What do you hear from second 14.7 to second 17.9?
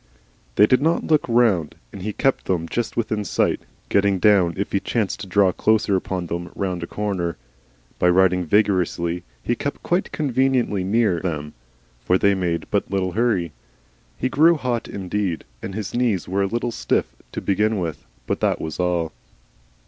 indeed, and his knees were a little stiff to begin